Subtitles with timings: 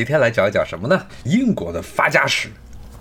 [0.00, 1.06] 今天来讲一讲什么呢？
[1.24, 2.48] 英国的发家史，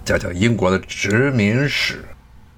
[0.04, 2.04] 讲讲英国的殖民史，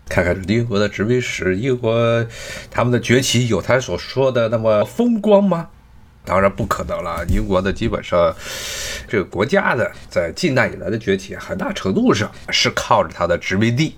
[0.09, 2.25] 看看英国的殖民史，英国
[2.71, 5.69] 他们的崛起有他所说的那么风光吗？
[6.25, 7.23] 当然不可能了。
[7.29, 8.35] 英国的基本上
[9.07, 13.95] 这个国家的在近代以来的崛起，很大程度上是靠着它的殖民地。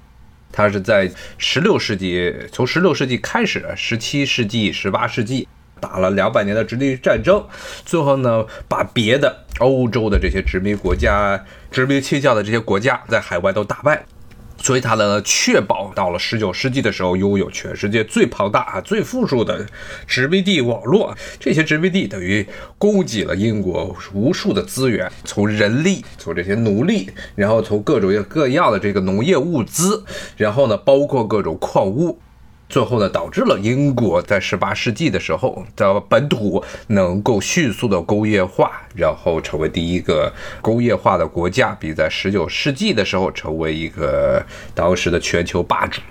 [0.52, 5.48] 它是在十六世纪，从十六世纪开始，十七世纪、十八世纪
[5.84, 7.46] 打了两百年的殖民战争，
[7.84, 14.06] 最后呢，把别的欧洲的这些殖民国家、殖民倾向的这些国家在海外都打败。
[14.58, 19.68] 所以它呢，确保到了十九世纪的时候，拥有全世界最庞大啊、最富庶的
[20.08, 21.14] 殖民地网络。
[21.38, 30.06] 这些殖民地等于供给了英国无数的资源，从人力，从这些奴隶，然后从各种各样的这个农业物资，
[30.38, 32.18] 然后呢，包括各种矿物。
[32.74, 44.44] 最后呢，导致了英国在十八世纪的时候，在本土能够迅速的工业化，然后成为第一个工业化的国家，比在十九世纪的时候成为一个
[44.74, 46.02] 当时的全球霸主。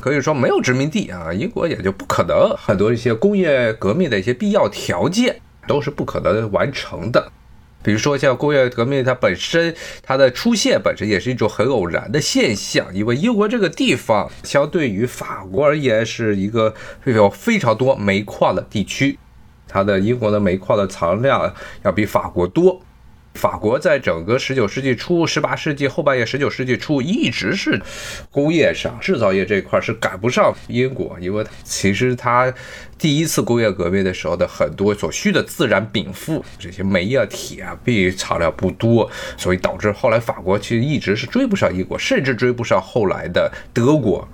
[0.00, 7.30] 可以说，没有殖民地啊，英国也就不可能很多一些工业革命的一些必要条件都是不可能完成的。
[7.88, 19.18] 比如说，像工业革命，它本身它的出现本身也是一种很偶然的现象，因为英国这个地方相对于法国而言是一个有非常多煤矿的地区，
[19.66, 21.50] 它的英国的煤矿的藏量
[21.82, 22.78] 要比法国多。
[23.34, 27.80] 法国在整个十九世纪初、十八世纪后半叶、十九世纪初，一直是
[28.32, 32.52] 工业上、制造业这一块是赶不上英国，因为其实它
[32.98, 44.28] 第一次工业革命的时候的很多所需的自然禀赋，这些煤啊、铁啊，并藏量不多，所以导致后来法国其实一直是追不上英国，甚至追不上后来的德国。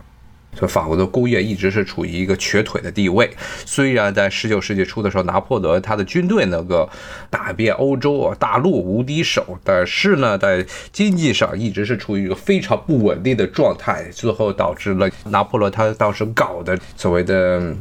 [0.56, 3.30] 所以法国的工业一直是处于一个瘸腿的地位。
[3.64, 6.88] 虽然在十九世纪初的时候，拿破仑他的军队能够
[7.30, 17.74] 打遍欧洲啊大陆无敌手，但是呢，在经济上一直是处于一个非常不稳定的状态，最后导致了拿破仑他当时搞的所谓的。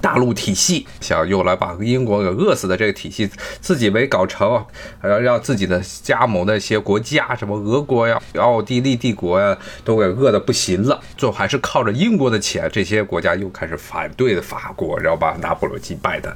[0.00, 3.28] 大陆体系想用来把英国给饿死的这个体系
[3.60, 4.64] 自己没搞成，
[5.00, 11.00] 还要让自己的加盟的一些国家，什么俄国呀、奥地利帝国呀，都给饿得不行了。
[11.16, 16.30] 最后还是靠着英国的钱，这些国家又开始反对法国，然后把拿破仑击败的。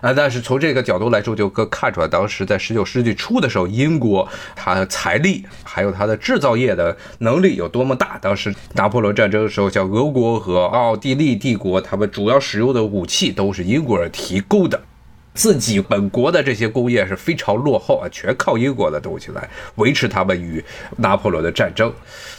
[0.00, 8.18] 啊，但是从这个角度来说，就可看出来，当时在十九世纪初的时候，英国它的财力还有它的制造业的能力有多么大。
[8.20, 14.80] 当时拿破仑战争的时候，像俄国和奥地利帝国，他们主要使用的武器都是英国人提供的，
[15.34, 20.64] 自己本国的这些工业是非常落后啊，全靠英国的东西来维持他们与
[20.96, 21.92] 拿破仑的战争。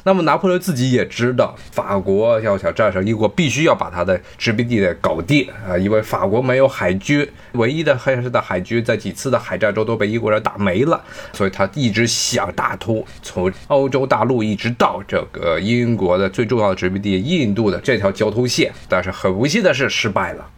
[0.04, 11.04] 那么拿破仑自己也知道，法国要想战胜英国，必须要把他的殖民地搞定啊，因为法国没有海军，唯一的黑色的海军在几次的海战中都被英国人打没了，
[11.34, 20.50] 所以他一直想打通从欧洲大陆一直到这个英国的最重要的殖民地印度的这条交通线，但是很不幸的是失败了。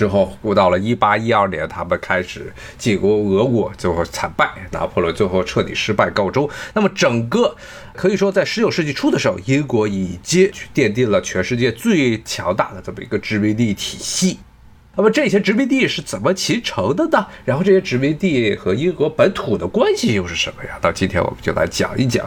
[0.00, 6.48] 之后，到了一八一二年，他们开始进攻俄国，最后惨败，拿破仑最后彻底失败告终。
[6.72, 7.54] 那么，整个
[7.92, 14.38] 可以说，在十九世纪初的时候，英国已经奠定了全世界最强大的这么一个殖民地体系。
[14.96, 17.26] 那么，这些殖民地是怎么形成的呢？
[17.44, 20.78] 然后，这些殖民地和英国本土的关系又是什么呀？
[20.80, 22.24] 到今天，我们就来讲一讲。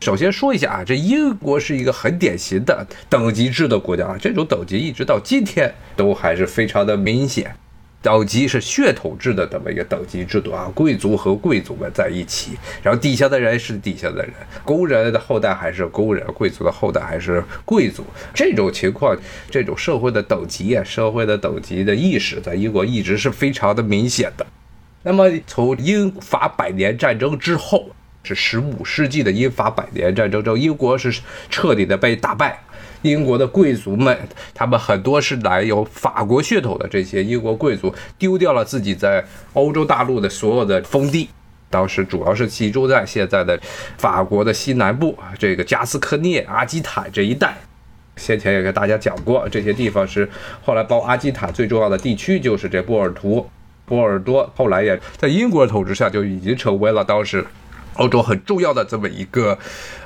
[0.00, 7.54] 首先说一下啊，这英国是一个很典型的等级制的国家啊，这种等级一直到今天都还是非常的明显。
[8.02, 12.50] 等级是血统制的这么一个等级制度啊，贵族和贵族们在一起，
[12.82, 14.30] 然后底下的人是底下的人，
[14.62, 18.04] 工人的后代还是工人，贵族的后代还是贵族。
[18.34, 19.16] 这种情况，
[19.50, 24.46] 这种社会的等级啊，社会的等级的意识，在英国一直是非常的明显的。
[25.02, 27.88] 那么从英法百年战争之后。
[28.24, 31.20] 是十五世纪的英法百年战争中，英国是
[31.50, 32.58] 彻底的被打败。
[33.02, 34.18] 英国的贵族们，
[34.54, 41.28] 他们很多是来有法国血统的这些英国贵族，丢掉了自己在欧洲大陆的所有的封地。
[41.68, 43.60] 当时主要是集中在现在的
[43.98, 47.54] 法国的西南部，这个加斯科涅、阿基坦这一带。
[48.16, 50.26] 先前也跟大家讲过，这些地方是
[50.62, 53.46] 后来包阿基坦最重要的地区，就是这波尔图、
[53.84, 54.50] 波尔多。
[54.56, 57.44] 后来也在英国的统治下，就已经成为了当时。
[57.94, 59.58] 欧洲很重要的这么一个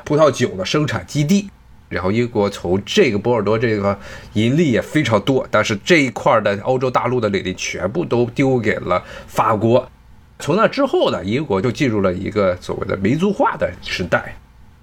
[0.05, 1.49] 葡萄酒的生产基地，
[1.89, 3.99] 然后英国从这个波尔多这个
[4.35, 9.91] 盈利也非常多，但是这一块的欧洲大陆的领地全部都丢给了法国。
[10.39, 14.37] 从那之后呢，英国就进入了一个所谓的民族化的时代。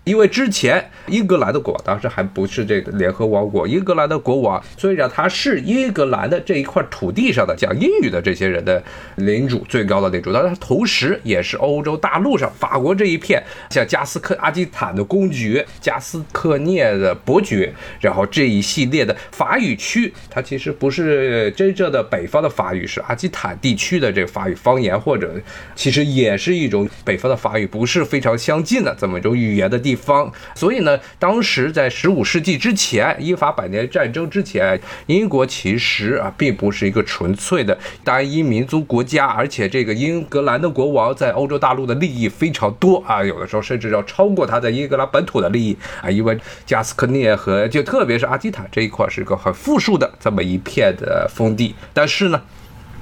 [0.06, 4.64] 因为之前英格兰的国王当时还不是这个联合王国，英格兰的国王。
[4.78, 8.82] 虽然他是英格兰的这一块土地上的讲英语的这些人的
[9.16, 13.42] 领主，最高的领主，但是他同时也是欧洲大陆上法国这一片，
[13.72, 25.34] 像加斯克阿基坦的公爵、加斯科涅的伯爵，然后这一系列的法语区，它其实不是真正的北方的法语，是阿基坦地区的这个法语方言，或者
[25.76, 29.95] 其实也是一种北方的法语，不是非常相近的这么一种语言的地。
[29.96, 52.42] 方，所以呢，当时在十五世纪之前，英法百年战争之前，英国其实啊，并不是一个纯粹的单一民族国家，而且这个英格兰的国王在欧洲大陆的利益非常多啊，有的时候甚至要超过他在英格兰本土的利益啊，因为加斯科涅和就特别是阿基坦这一块是一个很富庶的这么一片的封地，但是呢。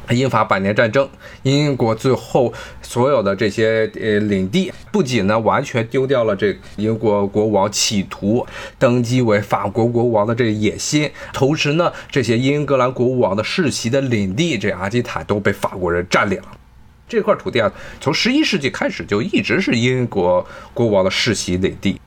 [0.10, 1.08] 英法百年战争，
[1.44, 8.46] 英国最后所有的这些呃领地，不仅呢完全丢掉了这英国国王企图
[8.78, 16.48] 登基为法国国王的这个野心，同时呢，这些英格兰国王的世袭的领地，这阿基坦都被法国人占领了。
[17.08, 17.72] 这块土地啊，
[18.02, 22.00] 从十一世纪开始就一直是英国国王的世袭领地。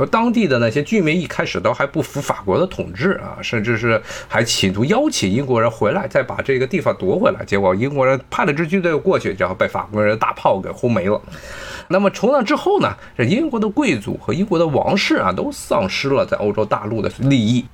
[0.00, 7.44] 说当地的那些居民一开始都还不服法国的统治啊，甚至是还企图邀请英国人回来，再把这个地方夺回来。
[7.44, 11.20] 结果英国人派了支军队过去，然后被法国人大炮给轰没了。
[11.88, 17.66] 那么从那之后呢，这英国的贵族和英国的王室啊，都丧失了在欧洲大陆的利益，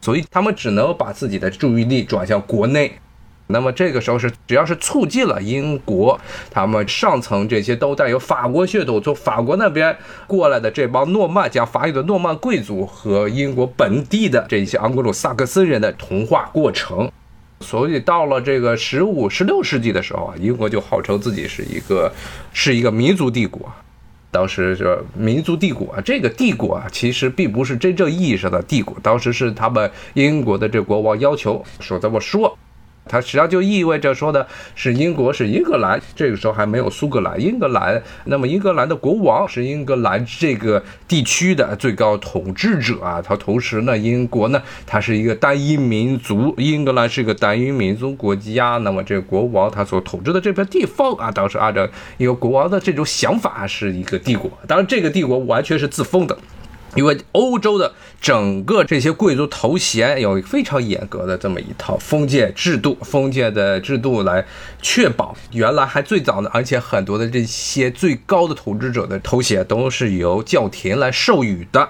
[0.00, 2.98] 所以他们只能把自己的注意力转向国内。
[3.46, 6.18] 那么这个时候是，只要是促进了英国，
[6.50, 9.94] 他们上层这些都带有法国血统，从法国那边
[10.26, 17.10] 过来的这帮诺曼讲法语的诺曼贵族和英国本地的这些盎格鲁撒克森人的同化过程。
[17.60, 22.10] 所以到了这个十五、十六世纪的时候啊，英国就号称自己是一个
[22.52, 23.70] 是一个民族帝国。
[24.30, 32.58] 当时是民族帝国，这个帝国啊，其实并不是真正意义上的帝国，当时是他们英国的这国王要求说这么说。
[33.06, 37.40] 它实际上就意味着说的是英国是英格兰，这个时候还没有苏格兰。
[37.40, 43.20] 英格兰，那么英格兰的国王是英格兰这个地区的最高统治者啊。
[43.20, 48.78] 它同时呢，英国呢，它是一个单一民族，英格兰是一个单一民族国家。
[48.78, 51.86] 那么这个国王他所统治的这片地方啊，当时按照
[52.16, 54.50] 一个国王的这种想法是一个帝国。
[54.66, 56.36] 当然，这个帝国完全是自封的。
[56.94, 64.44] 因为欧洲的整个这些贵族头衔有非常严格的这么一套封建制度，封建的制度来
[64.80, 71.88] 确保原来还最早的，而且很多的这些最高的统治者的头衔都是由教廷来授予的。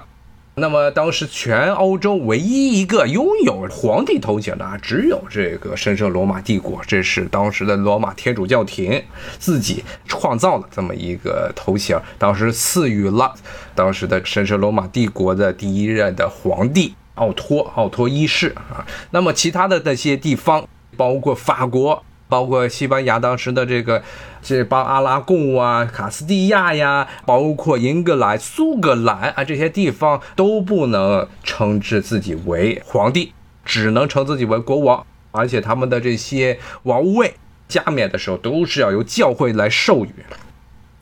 [0.56, 9.02] 那么当时全欧洲唯一一个拥有皇帝头衔的啊，只有这个神圣罗马帝国，这是当时的罗马天主教廷
[9.40, 13.34] 自己创造了这么一个头衔，当时赐予了
[13.74, 18.86] 当时的神圣罗马帝国的第一任的皇帝奥托奥托一世啊。
[19.10, 22.04] 那么其他的那些地方，包括法国。
[22.34, 24.02] 包括西班牙当时的这个
[24.42, 33.32] 这帮阿拉贡啊、卡斯蒂亚呀，包括英格兰、苏格兰啊这些地方都不能称之自己为皇帝，
[33.64, 37.34] 只能称自己为国王，而且他们的这些王位
[37.68, 40.12] 加冕的时候都是要由教会来授予。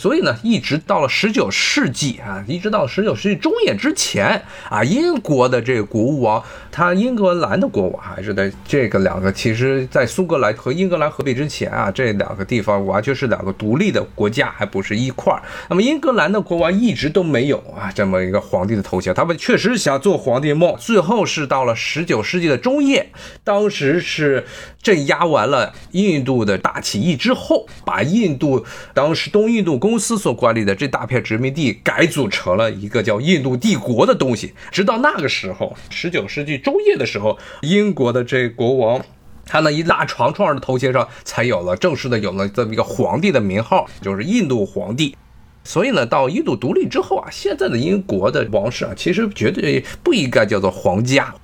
[0.02, 15.40] 所以呢，一直到了十九世纪啊，一直到十九世纪中叶之前啊，英国的这个国王，他英格兰的国王还是在这个两个，其实，在苏格兰和英格兰合并之前啊，这两个地方完全是两个独立的国家，还不是一块儿。
[15.70, 23.08] 那么英格兰的国王一直都没有啊这么一个皇帝的头衔，他们确实想做皇帝梦，最后是到了十九世纪的中叶，
[23.44, 24.44] 当时是
[24.82, 34.54] 镇压完了印度的大起义之后，把印度当时东印度公公司所管理的这大片殖民地改组成了一个叫印度帝国的东西。
[34.70, 39.04] 直到那个时候，十九世纪中叶的时候，英国的这国王，
[39.44, 45.14] 他那一大长串的头衔上才有了正式的有了这么一个皇帝的名号，就是印度皇帝。
[45.62, 51.34] 所以呢，到印度独立之后啊，现在的英国的王室啊，其实绝对不应该叫做皇家。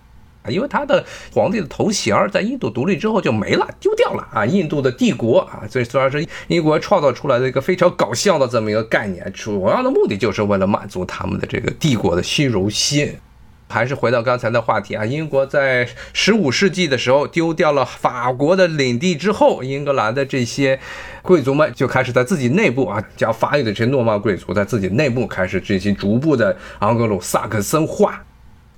[0.50, 4.46] 因为他的皇帝的头衔在印度独立之后就没了，丢掉了啊！
[4.46, 13.16] 印度的帝国啊，这虽然是英国创造出来的一个非常搞笑的这么一个概念，主要的目的就是为了满足他们的这个帝国的虚荣心。
[13.70, 20.80] 还是回到刚才的话题啊，英国在十五世纪的时候丢掉了法国的领地之后，英格兰的这些
[21.20, 28.24] 贵族们就开始在自己内部啊，讲法语的这些诺曼贵族在自己内部开始进行逐步的盎格鲁撒克森化。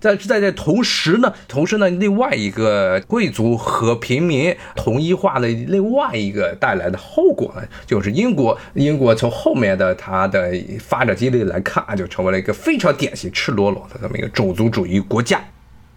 [0.00, 8.58] 在在这同时呢，同时呢，另外一个贵族和平民同一化的另外一个带来的后果呢，就是英国。
[8.74, 15.40] 英国从后面的它的发展经历来看，就成为了一个非常典型赤裸裸的这么一个种族主义国家。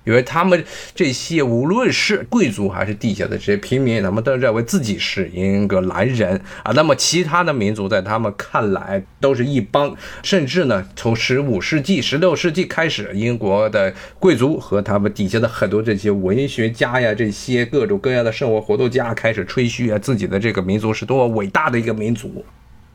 [0.05, 6.71] 因为他们这些无论是贵族还是地下的这些平民，他们都认为自己是英格兰人啊。
[6.73, 22.43] 那么其他的民族在他们看来都是一帮，甚至呢，从十五世纪、十六世纪开始，英国的贵族和他们底下的很多这些文学家呀，这些各种各样的生活活动家开始吹嘘啊，自己的这个民族是多么伟大的一个民族。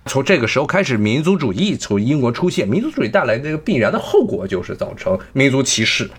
[0.06, 6.10] 从这个时候开始，民族主义从英国出现，民族主义带来的一个必然的后果就是造成民族歧视。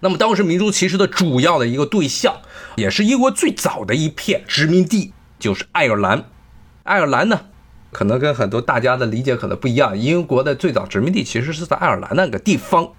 [0.00, 2.36] 那么当时民族歧视的主要的一个对象，
[2.76, 6.24] 也是英国最早的一片殖民地，就是爱尔兰。
[6.84, 7.40] 爱尔兰呢，
[7.92, 12.92] 可能跟很多大家的理解可能不一样，英国的最早殖民地其实是在爱尔兰那个地方。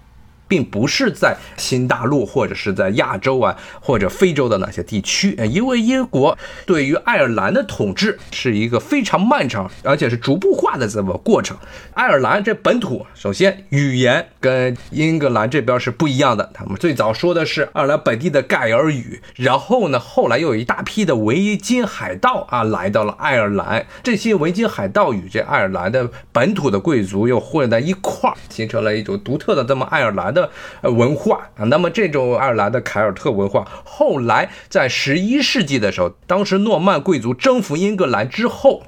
[0.50, 11.56] 并不是在新大陆或者是在亚洲啊或者非洲的那些地区，因为英国对于爱尔兰的统治是一个非常漫长而且是逐步化的这么过程。
[11.94, 30.39] 爱尔兰这本土首先语言跟英格兰这边是不一样的，他们最早说的是爱尔兰本地的盖尔语，然后呢后来又有一大批的维京海盗啊来到了爱尔兰，这些维京海盗与这爱尔兰的本土的贵族又混在一块儿，形成了一种独特的这么爱尔兰的。
[30.82, 38.82] 呃，文化啊，那么这种爱尔兰的凯尔特文化，后来在十一世纪的时候，当时诺曼贵族征服英格兰之后，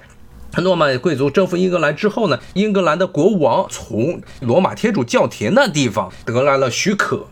[0.58, 7.26] 诺曼贵族征服英格兰之后呢，英格兰的国王从罗马天主教廷那地方得来了许可，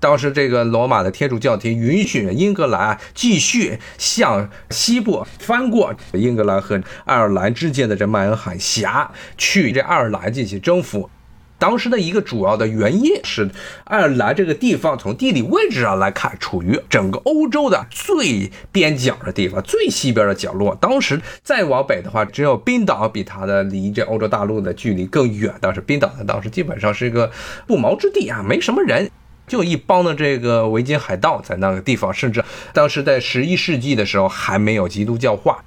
[0.00, 11.08] 当时这个罗马的天主教廷允许英格兰继续向西部翻过英格兰和爱尔兰之间的这曼恩海峡，去这爱尔兰进行征服。
[11.58, 13.48] 当时的一个主要的原因是，
[13.84, 20.76] 爱尔兰这个地方从地理位置上来看，处于整个欧洲的最边角的地方，最西边的角落。
[20.80, 25.54] 当时再往北的话，只有冰岛比它的离这欧洲大陆的距离更远。
[25.60, 27.30] 当时冰岛呢，当时基本上是一个
[27.66, 29.10] 不毛之地啊，没什么人，
[29.46, 32.12] 就一帮的这个维京海盗在那个地方。
[32.12, 35.64] 甚至当时在十一世纪的时候，还没有基督教化。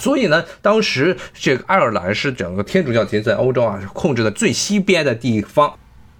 [0.00, 5.74] 所以呢，当时这个爱尔兰是整个天主教廷在欧洲啊控制的最西边的地方，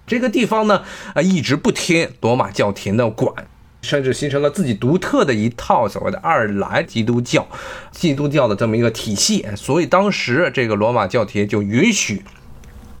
[0.05, 0.83] 这个地方呢
[1.15, 3.33] 啊一直不听罗马教廷的管，
[3.81, 7.47] 甚至形成了自己独特的一套所谓的爱尔兰基督教，
[7.91, 9.43] 基督教的这么一个体系。
[9.55, 12.21] 所以当时这个罗马教廷就允许，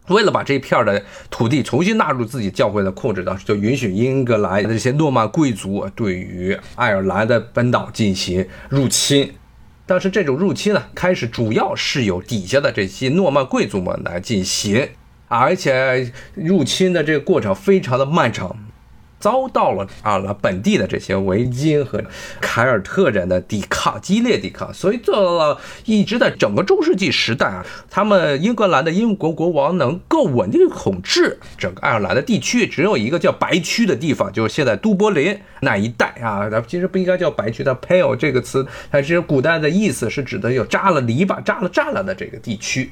[0.07, 9.31] 为了把这片的土地重新纳入自己教会的控制，当时就允许英格兰的这些诺曼贵族对于爱尔兰的本岛进行入侵。
[9.91, 14.87] 但是这种入侵呢，开始主要是由底下的这些诺曼贵族们来进行，
[15.27, 18.55] 而且入侵的这个过程非常的漫长。
[19.21, 22.03] 遭到了啊了本地的这些维京和
[22.41, 36.49] 凯尔特人的抵抗，激烈抵抗，所以做了一直在整个中世纪时代啊，他们英格兰的英国国王能够稳定统治整个爱尔兰的地区，只有一个叫白区的地方，就是现在都柏林那一带啊。
[36.49, 42.91] 咱们其实不应该叫白区，它 pale 这个词，它其实古代的意思是指的有扎了篱笆、扎了栅栏的这个地区。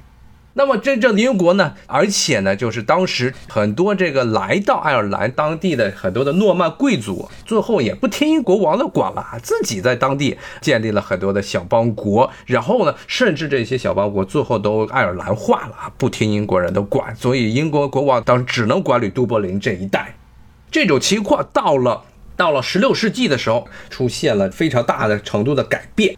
[0.53, 1.74] 那么真正的英国呢？
[1.86, 12.29] 而且呢，就是当时很多这个来到爱尔兰当地的很多的诺曼贵族，最后也不听英国王的管了，自己在当地建立了很多的小邦国。
[12.46, 17.15] 然后呢，甚至这些小邦国最后都爱尔兰化了，不听英国人的管。
[17.15, 20.15] 所以英国国王当时只能管理都柏林这一带。
[20.72, 22.03] 这种情况到了
[22.36, 26.18] 到了十六世纪的时候，出现了非常大的程度的改变。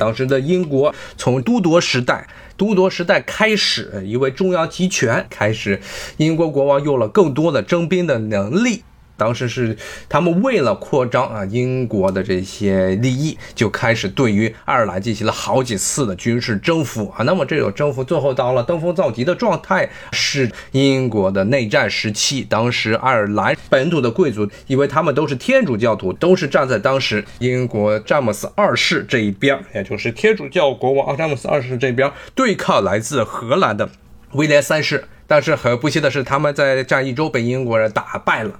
[0.00, 2.26] 当时的英国从都铎时代。
[2.56, 5.80] 都铎时代开始，一位中央集权开始，
[6.18, 8.82] 英国国王有了更多的征兵的能力。
[9.20, 9.76] 当时是
[10.08, 17.22] 他们为了扩张啊英国的这些利益，就开始对于爱尔兰进行了好几次的军事征服啊。
[17.24, 22.42] 那么这种征服最后到了登峰造极的状态，是英国的内战时期。
[22.42, 33.90] 当时爱尔兰本土的贵族，因为他们都是天主教徒，都是站在当时英国詹姆斯二世这一边，也就是天主教国王詹姆斯二世这边对抗来自荷兰的
[34.32, 35.04] 威廉三世。
[35.26, 38.58] 但是很不幸的是，他们在战役中被英国人打败了。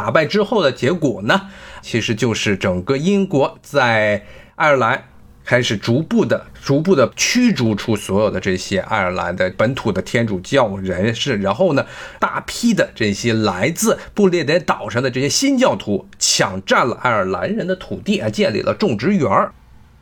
[0.00, 1.42] 打败之后的结果呢，
[1.82, 5.04] 其实就是整个英国在爱尔兰
[5.44, 11.84] 开始逐步的、逐步的驱逐出所有的这些爱尔兰的本土的天主教人士，然后呢，
[12.18, 19.52] 大批的这些来自布列颠岛上的这些新教徒抢占了爱尔兰人的土地，啊，建立了种植园儿。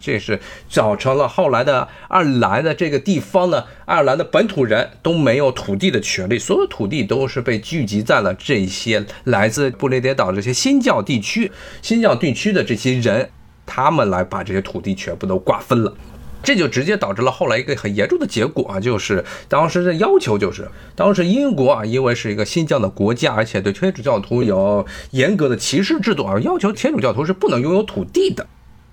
[0.00, 0.38] 这是
[0.69, 11.50] 造成了后来的爱尔兰的这个地方呢，爱尔兰的本土人都没有土地的权利，所有土地都是被聚集在了这些来自布列颠岛这些新教地区、
[11.83, 13.28] 新教地区的这些人，
[13.67, 15.93] 他们来把这些土地全部都瓜分了。
[16.40, 28.47] 这就直接导致了后来一个很严重的结果啊，就是当时的要求就是，当时英国啊，因为是一个新教的国家，而且对天主教徒有严格的歧视制度啊，要求天主教徒是不能拥有土地的。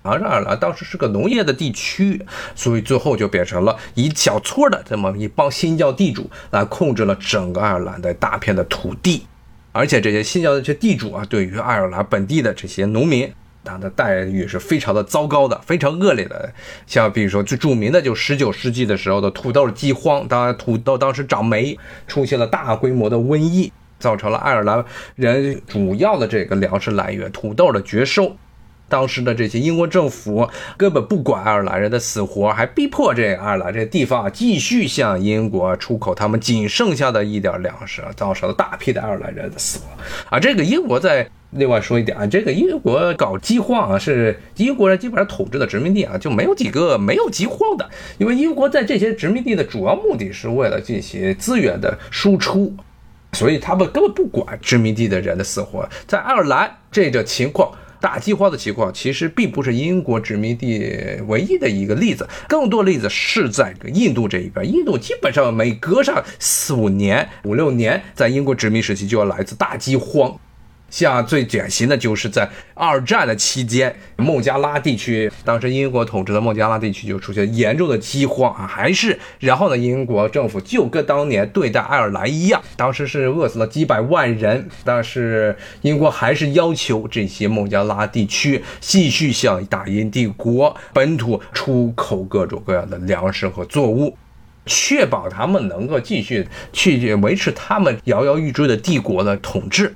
[0.06, 9.26] 而爱尔兰当时是个农业的地区，所以最后就变成了一小撮的这么一帮新教地主来控制了整个爱尔兰的大片的土地，
[9.72, 13.30] 而且这些新教的这些地主啊，对于爱尔兰本地的这些农民，
[13.64, 16.52] 他的待遇是非常的糟糕的，非常恶劣的。
[16.86, 24.84] 像比如说最著名的就十九世纪的时候的土豆饥荒，当然土豆当时长霉，出现了大规模的瘟疫，造成了爱尔兰
[25.16, 28.36] 人主要的这个粮食来源土豆的绝收。
[28.88, 39.98] 当时的这些英国政府根本不管爱尔兰人的死活，还逼迫这爱尔兰这地方继续向英国出口他们仅剩下的一点粮食，造成了大批的爱尔兰人的死亡。
[40.30, 52.72] 啊，这个英国在另外说一点啊，这个英国搞饥荒啊，是英国人基本上统治的殖民地啊，就没有几个没有饥荒的，因为英国在这些殖民地的主要目的是为了进行资源的输出，
[53.32, 55.88] 所以他们根本不管殖民地的人的死活。
[56.06, 57.72] 在爱尔兰这个情况。
[58.06, 64.64] 大饥荒的情况其实并不是英国殖民地唯一的一个例子，更多例子是在印度这一边。
[64.64, 70.38] 印度基本上每隔上四五年、五六年，在英国殖民时期就要来一次大饥荒。
[70.96, 94.16] 像最典型的就是在二战的期间，孟加拉地区，当时英国统治的孟加拉地区就出现严重的饥荒啊，还是然后呢，英国政府就跟当年对待爱尔兰一样，当时是饿死了几百万人，但是英国还是要求这些孟加拉地区继续向大英帝国本土出口各种各样的粮食和作物，
[94.64, 99.94] 确保他们能够继续去维持他们摇摇欲坠的帝国的统治。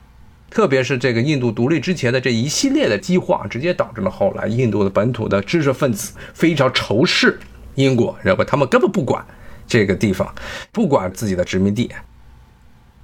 [0.51, 7.39] 特别是这个印度独立之前的这一系列的激化，直接导致了后来印度的本土的知识分子非常仇视
[7.77, 9.25] 英国，认为他们根本不管
[9.67, 10.35] 这个地方，
[10.73, 11.91] 不管自己的殖民地。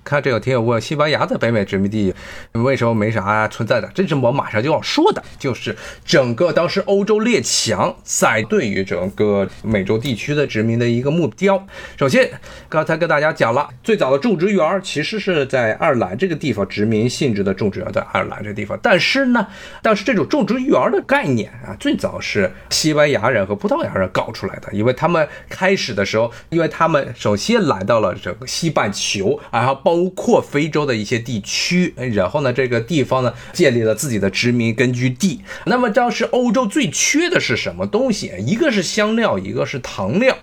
[0.07, 2.15] 看这个挺有问，西班牙在北美殖民地
[2.53, 3.91] 为什么没啥存在的？
[3.93, 11.67] 这是我马上就要说的，就是整个当时欧洲列强在对于整个美洲地区的殖民的一个目标。
[11.99, 12.31] 首先，
[12.69, 18.79] 刚才跟大家讲了，最早的种植园其实是在爱尔兰这个地方，殖民性质的种植园在爱尔兰这个地方。
[18.81, 19.45] 但是呢，
[19.83, 29.96] 但是这种种植园的概念啊，最早是西班牙人和葡萄牙人搞出来的，因为他们开始的时候，因为他们首先来到了这个西半球，然后包。
[29.97, 35.41] 包括非洲的一些地区，然后呢，这个地方呢建立了自己的殖民根据地。
[35.65, 38.31] 那么当时欧洲最缺的是什么东西？
[38.39, 40.37] 一个是香料，一个是糖料。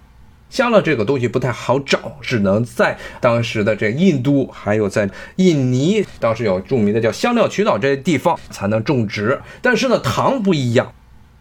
[0.50, 9.40] 香料这个东西不太好找，只能在当时的这印度，还有在印尼，当时有著名的叫香料群岛这些地方才能种植。
[9.62, 10.92] 但是呢，糖不一样，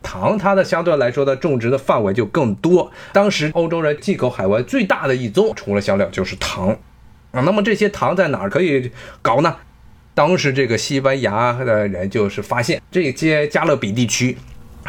[0.03, 2.93] 糖它的相对来说的种植的范围就更多。
[3.15, 6.79] 当时欧洲人进口海外最大的一宗，除了香料就是糖。
[7.33, 8.91] 啊，那么这些糖在哪儿可以
[9.21, 9.57] 搞呢？
[10.15, 14.37] 当时这个西班牙的人就是发现这些加勒比地区，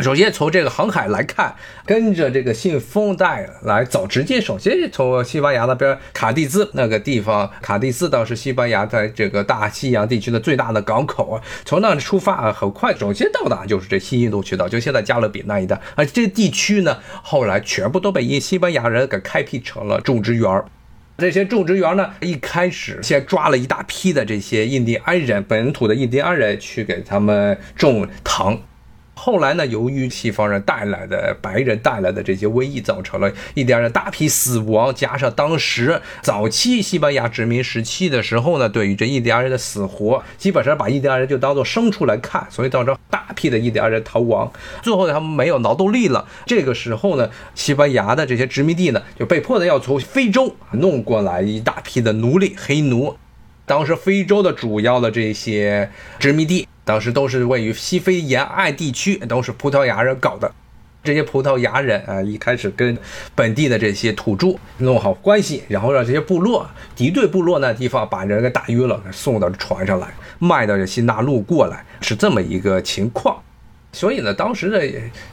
[0.02, 20.66] 首先从这个航海来看，跟着这个信封带来走，直接首先从西班牙那边卡蒂兹那个地方，卡蒂斯倒是西班牙在这个大西洋地区的最大的港口啊，从那里出发啊，很快首先到达就是这西印度群岛，就现在加勒比那一带，而这地区呢，后来全部都被西西班牙人给开辟成了种植园儿。
[21.18, 28.60] 这些种植园呢，一开始先抓了一大批的这些印第安人，本土的印第安人去给他们种糖。
[29.16, 44.52] 后来呢，由于西方人带来的白人带来的这些瘟疫，造成了印第安人大批死亡，加上当时早期西班牙殖民时期的时候呢，对于这印第安人的死活，基本上把印第安人就当做牲畜来看，所以造成大批的印第安人逃亡。
[44.82, 53.16] 最后他们没有劳动力了，这个时候呢，西班牙的这些殖民地呢，就被迫的要从非洲弄过来一大批的奴隶黑奴。
[53.66, 56.68] 当时非洲的主要的这些殖民地。
[56.86, 60.52] 当时都是位于西非沿岸地区，都是葡萄牙人搞的。
[61.04, 62.98] 这些葡萄牙人啊，一开始跟
[63.36, 66.66] 本地的这些土著弄好关系，然后让这些部落
[66.96, 70.08] 敌对部落那地方把人给打晕了，送到船上来
[70.40, 73.38] 卖到这新大陆过来，是这么一个情况。
[73.92, 74.82] 所以呢，当时的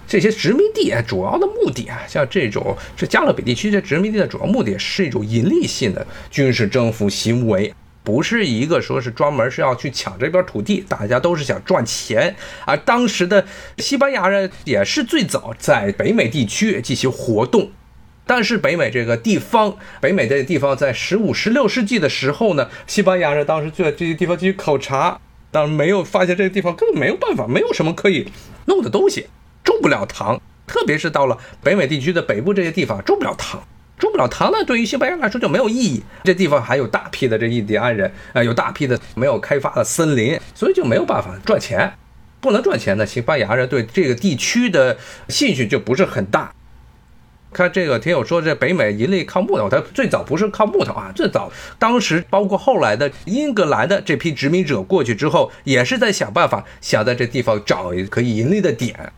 [0.08, 7.72] 这些殖民地主要的目的啊，像这种这加勒比地区这殖民地的主要目的是一种盈利性的军事征服行为。
[8.11, 12.35] 不是一个说是专门是要去抢这边土地，大家都是想赚钱。
[12.66, 13.46] 而当时的
[13.79, 17.70] 西班牙人也是最早在北美地区进行活动。
[18.27, 25.20] 但是北美这个地方，北美这个地方在十五、十六世纪的时候呢，西班牙人当时就在这些地方进行考察，
[25.53, 28.27] 但没有发现这个地方根本没有办法，没有什么可以
[28.66, 29.29] 弄的东西，
[29.62, 33.62] 种不了糖，特别是到了北美地区的北部这些地方种不了糖。
[34.00, 36.02] 种不了糖呢，对于西班牙来说就没有意义。
[36.24, 41.92] 这地方还有大批的这印第安人，呃，有大批的没有开发的森林，所以就没有办法赚钱。
[42.40, 44.96] 不能赚钱呢，西班牙人对这个地区的
[45.28, 46.50] 兴趣就不是很大。
[47.52, 59.12] 看这个听友说，这北美盈利靠木头，它最早不是靠木头啊，最早当时包括后来的英格兰的这批殖民者过去之后，也是在想办法想在这地方找一个可以盈利的点。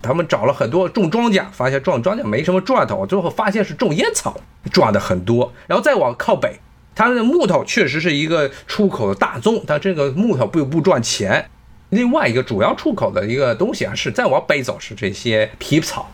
[0.00, 5.52] 他们找了很多种庄稼，发现种庄稼没什么赚头，最后发现是种烟草赚的很多。
[5.66, 6.58] 然后再往靠北，
[6.94, 11.50] 它的木头确实是一个出口的大宗，但这个木头不不赚钱。
[11.90, 16.10] 另外一个主要出口的一个东西啊，是再往北走是这些皮草。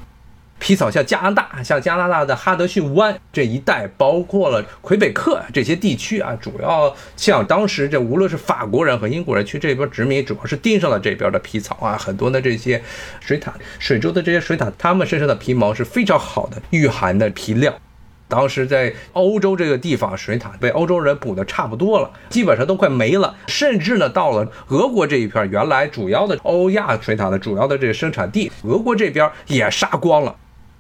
[0.59, 12.83] 皮草像加拿大，像加拿大的哈德逊湾这一带，包括了魁北克这些地区啊，主要像当时这无论是法国人和英国人去这边殖民，主要是盯上了这边的皮草啊，很多的这些
[13.21, 17.75] 水獭、水州的这些水獭，它们身上的皮毛是非常好的御寒的皮料。
[18.27, 30.35] 当时在欧洲这个地方，水獭被欧洲人捕的差不多了，基本上都快没了，甚至呢，到了俄国这一片，原来主要的欧亚水獭的主要的这个生产地，俄国这边也杀光了。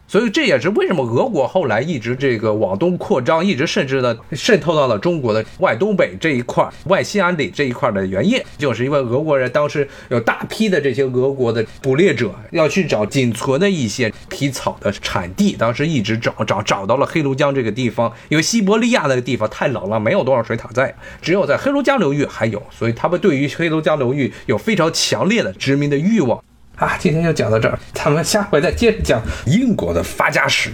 [0.07, 26.43] 所以这也是为什么俄国后来一直这个往东扩张，一直甚至呢渗透到了中国的外东北这一块、外西安里这一块的原因，就是因为俄国人当时有大批的这些俄国的捕猎者要去找仅存的一些皮草的产地，当时一直找找找到了黑龙江这个地方，因为西伯利亚那个地方太冷了，没有多少水獭在，只有在黑龙江流域还有，所以他们对于黑龙江流域有非常强烈的殖民的欲望。
[26.77, 30.71] 啊，今天就讲到这儿，咱们下回再接着讲英国的发家史。